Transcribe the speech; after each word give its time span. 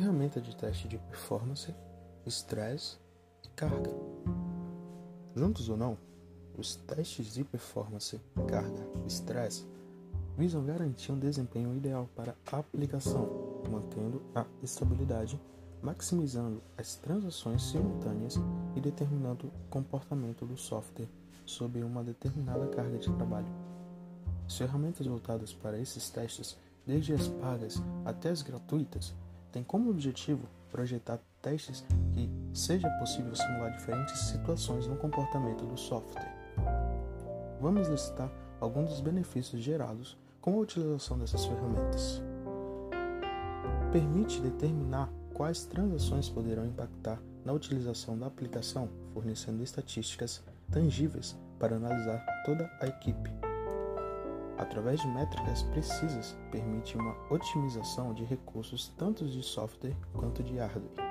ferramenta 0.00 0.40
de 0.40 0.56
teste 0.56 0.88
de 0.88 0.96
performance, 0.96 1.74
estresse 2.24 2.96
e 3.44 3.48
carga. 3.50 3.90
Juntos 5.36 5.68
ou 5.68 5.76
não, 5.76 5.98
os 6.56 6.74
testes 6.74 7.34
de 7.34 7.44
performance, 7.44 8.18
carga 8.48 8.82
e 9.04 9.08
estresse 9.08 9.66
visam 10.38 10.64
garantir 10.64 11.12
um 11.12 11.18
desempenho 11.18 11.76
ideal 11.76 12.08
para 12.16 12.34
a 12.50 12.60
aplicação, 12.60 13.28
mantendo 13.70 14.22
a 14.34 14.46
estabilidade, 14.62 15.38
maximizando 15.82 16.62
as 16.78 16.94
transações 16.94 17.62
simultâneas 17.62 18.36
e 18.74 18.80
determinando 18.80 19.48
o 19.48 19.68
comportamento 19.68 20.46
do 20.46 20.56
software 20.56 21.08
sob 21.44 21.82
uma 21.82 22.02
determinada 22.02 22.66
carga 22.68 22.96
de 22.96 23.12
trabalho. 23.12 23.52
As 24.46 24.56
ferramentas 24.56 25.06
voltadas 25.06 25.52
para 25.52 25.78
esses 25.78 26.08
testes, 26.08 26.56
desde 26.86 27.12
as 27.12 27.28
pagas 27.28 27.82
até 28.06 28.30
as 28.30 28.40
gratuitas, 28.40 29.12
têm 29.52 29.62
como 29.62 29.90
objetivo 29.90 30.48
projetar 30.70 31.18
testes 31.42 31.84
que 32.12 32.30
seja 32.54 32.88
possível 32.98 33.34
simular 33.34 33.72
diferentes 33.72 34.18
situações 34.20 34.86
no 34.86 34.96
comportamento 34.96 35.64
do 35.66 35.76
software. 35.76 36.32
Vamos 37.60 37.88
listar 37.88 38.30
alguns 38.60 38.90
dos 38.90 39.00
benefícios 39.00 39.62
gerados 39.62 40.16
com 40.40 40.54
a 40.54 40.58
utilização 40.58 41.18
dessas 41.18 41.44
ferramentas. 41.44 42.22
Permite 43.92 44.40
determinar 44.40 45.10
quais 45.34 45.64
transações 45.64 46.28
poderão 46.28 46.66
impactar 46.66 47.20
na 47.44 47.52
utilização 47.52 48.18
da 48.18 48.26
aplicação, 48.26 48.88
fornecendo 49.12 49.62
estatísticas 49.62 50.42
tangíveis 50.70 51.36
para 51.58 51.76
analisar 51.76 52.24
toda 52.44 52.70
a 52.80 52.86
equipe. 52.86 53.49
Através 54.60 55.00
de 55.00 55.06
métricas 55.08 55.62
precisas, 55.62 56.36
permite 56.50 56.94
uma 56.94 57.16
otimização 57.30 58.12
de 58.12 58.24
recursos 58.24 58.92
tanto 58.98 59.24
de 59.24 59.42
software 59.42 59.96
quanto 60.12 60.42
de 60.42 60.58
hardware. 60.58 61.08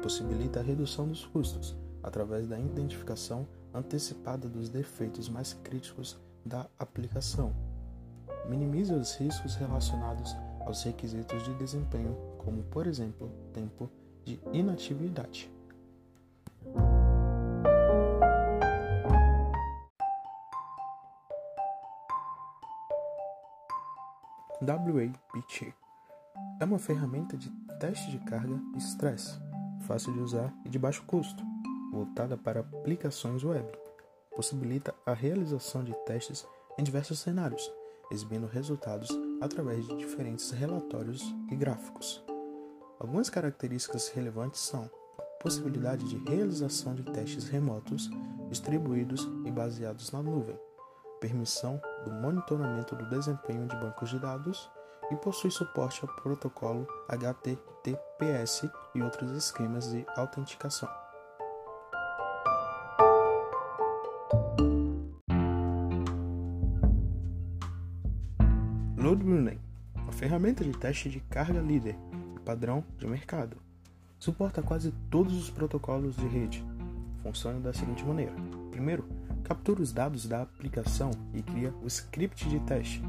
Possibilita 0.00 0.60
a 0.60 0.62
redução 0.62 1.08
dos 1.08 1.26
custos 1.26 1.76
através 2.00 2.46
da 2.46 2.56
identificação 2.56 3.44
antecipada 3.74 4.48
dos 4.48 4.68
defeitos 4.68 5.28
mais 5.28 5.52
críticos 5.52 6.16
da 6.46 6.68
aplicação. 6.78 7.52
Minimiza 8.48 8.94
os 8.94 9.16
riscos 9.16 9.56
relacionados 9.56 10.36
aos 10.60 10.84
requisitos 10.84 11.42
de 11.42 11.52
desempenho, 11.54 12.16
como, 12.38 12.62
por 12.62 12.86
exemplo, 12.86 13.28
tempo 13.52 13.90
de 14.24 14.38
inatividade. 14.52 15.50
WAPT 24.60 25.72
é 26.60 26.64
uma 26.64 26.80
ferramenta 26.80 27.36
de 27.36 27.48
teste 27.78 28.10
de 28.10 28.18
carga 28.18 28.60
e 28.74 28.78
estresse, 28.78 29.38
fácil 29.86 30.12
de 30.12 30.18
usar 30.18 30.52
e 30.64 30.68
de 30.68 30.80
baixo 30.80 31.04
custo, 31.06 31.44
voltada 31.92 32.36
para 32.36 32.60
aplicações 32.60 33.44
web. 33.44 33.70
Possibilita 34.34 34.92
a 35.06 35.12
realização 35.12 35.84
de 35.84 35.94
testes 36.04 36.44
em 36.76 36.82
diversos 36.82 37.20
cenários, 37.20 37.72
exibindo 38.10 38.48
resultados 38.48 39.08
através 39.40 39.86
de 39.86 39.96
diferentes 39.96 40.50
relatórios 40.50 41.22
e 41.52 41.54
gráficos. 41.54 42.20
Algumas 42.98 43.30
características 43.30 44.08
relevantes 44.08 44.60
são 44.60 44.90
a 45.18 45.22
possibilidade 45.40 46.04
de 46.08 46.16
realização 46.28 46.96
de 46.96 47.04
testes 47.04 47.48
remotos, 47.48 48.10
distribuídos 48.48 49.28
e 49.44 49.52
baseados 49.52 50.10
na 50.10 50.20
nuvem, 50.20 50.58
permissão 51.20 51.80
do 52.04 52.10
monitoramento 52.10 52.94
do 52.96 53.08
desempenho 53.08 53.66
de 53.66 53.76
bancos 53.76 54.10
de 54.10 54.18
dados 54.18 54.70
e 55.10 55.16
possui 55.16 55.50
suporte 55.50 56.00
ao 56.02 56.14
protocolo 56.16 56.86
HTTPS 57.08 58.70
e 58.94 59.02
outros 59.02 59.30
esquemas 59.32 59.90
de 59.90 60.06
autenticação. 60.16 60.88
LoadRunner, 68.96 69.58
uma 69.94 70.12
ferramenta 70.12 70.62
de 70.62 70.72
teste 70.72 71.08
de 71.08 71.20
carga 71.20 71.60
líder 71.60 71.96
e 72.36 72.40
padrão 72.40 72.84
de 72.98 73.06
mercado. 73.06 73.56
Suporta 74.18 74.60
quase 74.60 74.92
todos 75.08 75.32
os 75.34 75.48
protocolos 75.48 76.16
de 76.16 76.26
rede. 76.26 76.64
Funciona 77.22 77.60
da 77.60 77.72
seguinte 77.72 78.04
maneira: 78.04 78.34
primeiro, 78.78 79.04
captura 79.42 79.82
os 79.82 79.92
dados 79.92 80.24
da 80.28 80.40
aplicação 80.40 81.10
e 81.34 81.42
cria 81.42 81.74
o 81.82 81.88
script 81.88 82.48
de 82.48 82.60
teste. 82.60 83.02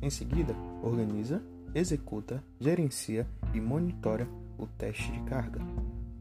Em 0.00 0.08
seguida, 0.08 0.56
organiza, 0.82 1.42
executa, 1.74 2.42
gerencia 2.58 3.26
e 3.52 3.60
monitora 3.60 4.26
o 4.56 4.66
teste 4.66 5.12
de 5.12 5.20
carga. 5.24 5.60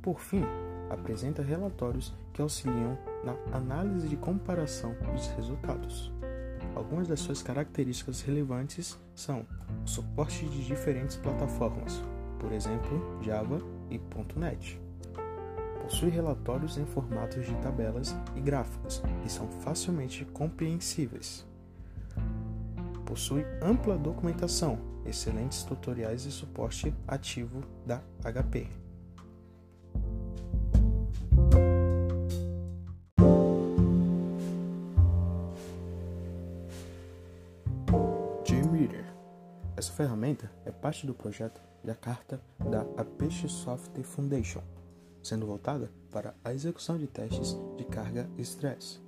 Por 0.02 0.20
fim, 0.20 0.44
apresenta 0.90 1.42
relatórios 1.42 2.14
que 2.34 2.42
auxiliam 2.42 2.98
na 3.24 3.34
análise 3.56 4.10
de 4.10 4.18
comparação 4.18 4.94
dos 5.14 5.28
resultados. 5.38 6.12
Algumas 6.76 7.08
das 7.08 7.22
suas 7.22 7.42
características 7.42 8.22
relevantes 8.22 9.00
são 9.16 9.46
o 9.86 9.88
suporte 9.88 10.46
de 10.50 10.66
diferentes 10.66 11.16
plataformas, 11.16 12.04
por 12.40 12.52
exemplo, 12.52 13.24
Java 13.24 13.62
e 13.90 14.02
.NET 14.36 14.91
possui 15.92 16.10
relatórios 16.10 16.78
em 16.78 16.86
formatos 16.86 17.46
de 17.46 17.54
tabelas 17.56 18.16
e 18.34 18.40
gráficos 18.40 19.04
que 19.22 19.30
são 19.30 19.46
facilmente 19.60 20.24
compreensíveis. 20.24 21.46
Possui 23.06 23.46
ampla 23.62 23.98
documentação, 23.98 24.80
excelentes 25.06 25.64
tutoriais 25.64 26.26
e 26.26 26.32
suporte 26.32 26.94
ativo 27.06 27.62
da 27.86 28.02
HP. 28.24 28.70
JMeter. 38.46 39.14
Essa 39.76 39.92
ferramenta 39.92 40.50
é 40.66 40.72
parte 40.72 41.06
do 41.06 41.14
projeto 41.14 41.62
da 41.84 41.94
carta 41.94 42.42
da 42.70 42.82
Apache 42.98 43.50
Software 43.50 44.06
Foundation 44.06 44.64
sendo 45.24 45.46
voltada 45.46 45.92
para 46.12 46.34
a 46.44 46.54
execução 46.54 46.98
de 46.98 47.08
testes 47.08 47.58
de 47.78 47.84
carga 47.86 48.30
e 48.38 48.42
estresse. 48.42 49.00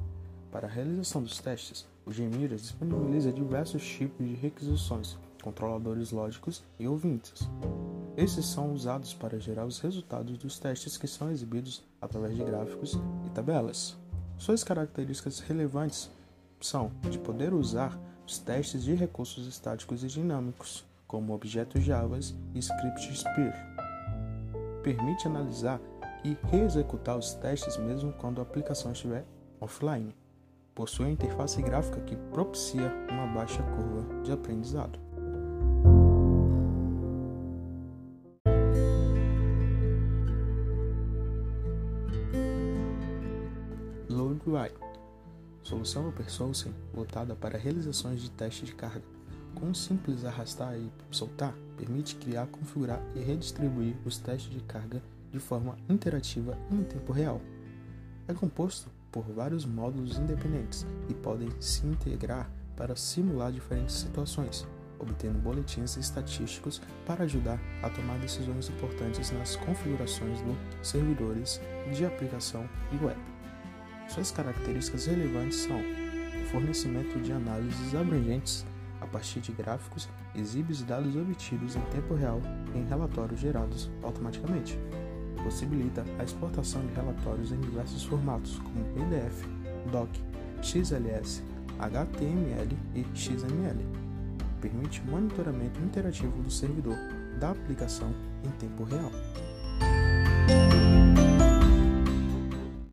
Para 0.51 0.67
a 0.67 0.69
realização 0.69 1.23
dos 1.23 1.39
testes, 1.39 1.85
o 2.05 2.11
Gmira 2.11 2.55
disponibiliza 2.55 3.31
diversos 3.31 3.83
tipos 3.83 4.27
de 4.27 4.35
requisições, 4.35 5.17
controladores 5.41 6.11
lógicos 6.11 6.63
e 6.79 6.87
ouvintes. 6.87 7.47
Esses 8.15 8.45
são 8.45 8.71
usados 8.71 9.13
para 9.13 9.39
gerar 9.39 9.65
os 9.65 9.79
resultados 9.79 10.37
dos 10.37 10.59
testes 10.59 10.97
que 10.97 11.07
são 11.07 11.31
exibidos 11.31 11.83
através 11.99 12.35
de 12.35 12.43
gráficos 12.43 12.99
e 13.25 13.29
tabelas. 13.31 13.97
Suas 14.37 14.63
características 14.63 15.39
relevantes 15.39 16.09
são 16.61 16.91
de 17.09 17.17
poder 17.17 17.53
usar 17.53 17.99
os 18.25 18.37
testes 18.37 18.83
de 18.83 18.93
recursos 18.93 19.47
estáticos 19.47 20.03
e 20.03 20.07
dinâmicos, 20.07 20.85
como 21.07 21.33
objetos 21.33 21.83
Java 21.83 22.19
e 22.53 22.59
scripts 22.59 23.19
Spear. 23.19 23.73
Permite 24.81 25.27
analisar 25.27 25.79
e 26.23 26.37
reexecutar 26.49 27.17
os 27.17 27.33
testes 27.33 27.77
mesmo 27.77 28.13
quando 28.13 28.39
a 28.39 28.43
aplicação 28.43 28.91
estiver 28.91 29.25
offline. 29.59 30.15
Possui 30.73 31.05
uma 31.05 31.11
interface 31.11 31.61
gráfica 31.61 31.99
que 32.01 32.15
propicia 32.15 32.91
uma 33.09 33.27
baixa 33.27 33.61
curva 33.61 34.23
de 34.23 34.31
aprendizado. 34.31 34.99
LoadUI 44.09 44.71
Solução 45.63 46.09
open 46.09 46.27
source 46.27 46.69
voltada 46.93 47.35
para 47.35 47.57
realizações 47.57 48.21
de 48.21 48.29
teste 48.31 48.65
de 48.65 48.73
carga. 48.73 49.03
Com 49.55 49.67
um 49.67 49.73
simples 49.73 50.25
arrastar 50.25 50.75
e 50.75 50.91
soltar, 51.11 51.53
permite 51.77 52.15
criar, 52.15 52.47
configurar 52.47 53.01
e 53.15 53.19
redistribuir 53.19 53.95
os 54.03 54.17
testes 54.17 54.51
de 54.51 54.59
carga 54.61 55.01
de 55.33 55.39
forma 55.39 55.75
interativa 55.89 56.57
em 56.71 56.83
tempo 56.83 57.11
real. 57.11 57.41
É 58.27 58.33
composto 58.33 58.89
por 59.11 59.23
vários 59.23 59.65
módulos 59.65 60.17
independentes 60.17 60.85
e 61.09 61.13
podem 61.13 61.49
se 61.59 61.85
integrar 61.85 62.49
para 62.77 62.95
simular 62.95 63.51
diferentes 63.51 63.95
situações, 63.95 64.65
obtendo 64.99 65.39
boletins 65.39 65.97
estatísticos 65.97 66.81
para 67.05 67.23
ajudar 67.23 67.59
a 67.81 67.89
tomar 67.89 68.17
decisões 68.19 68.69
importantes 68.69 69.31
nas 69.31 69.55
configurações 69.55 70.39
dos 70.41 70.87
servidores 70.87 71.59
de 71.93 72.05
aplicação 72.05 72.67
e 72.91 73.03
web. 73.03 73.19
Suas 74.07 74.31
características 74.31 75.07
relevantes 75.07 75.57
são 75.57 75.77
o 75.77 76.45
fornecimento 76.51 77.19
de 77.19 77.31
análises 77.31 77.95
abrangentes 77.95 78.65
a 79.01 79.07
partir 79.07 79.41
de 79.41 79.51
gráficos, 79.51 80.07
exibe 80.33 80.71
os 80.71 80.81
dados 80.81 81.13
obtidos 81.15 81.75
em 81.75 81.81
tempo 81.91 82.15
real 82.15 82.41
em 82.73 82.85
relatórios 82.85 83.39
gerados 83.39 83.91
automaticamente 84.01 84.79
possibilita 85.43 86.03
a 86.19 86.23
exportação 86.23 86.85
de 86.85 86.93
relatórios 86.93 87.51
em 87.51 87.59
diversos 87.59 88.03
formatos, 88.03 88.59
como 88.59 88.85
PDF, 88.93 89.45
DOC, 89.91 90.09
XLS, 90.61 91.43
HTML 91.79 92.77
e 92.95 93.05
XML. 93.13 93.85
Permite 94.61 95.01
monitoramento 95.03 95.79
interativo 95.81 96.41
do 96.41 96.49
servidor, 96.49 96.97
da 97.39 97.51
aplicação 97.51 98.13
em 98.43 98.49
tempo 98.51 98.83
real. 98.85 99.11